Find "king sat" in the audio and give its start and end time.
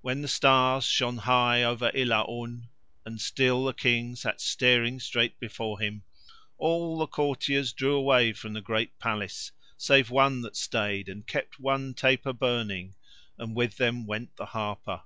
3.72-4.40